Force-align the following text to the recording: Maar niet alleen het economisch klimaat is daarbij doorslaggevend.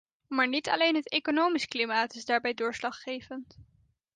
Maar 0.27 0.47
niet 0.47 0.69
alleen 0.69 0.95
het 0.95 1.09
economisch 1.09 1.65
klimaat 1.65 2.15
is 2.15 2.25
daarbij 2.25 2.53
doorslaggevend. 2.53 3.57